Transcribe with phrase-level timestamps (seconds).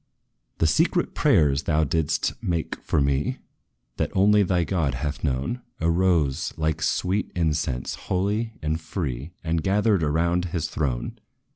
[0.57, 3.37] "The secret prayers, thou didst make for me,
[3.97, 10.01] That only thy God hath known, Arose, like sweet incense, holy and free, And gathered
[10.01, 11.19] around his throne.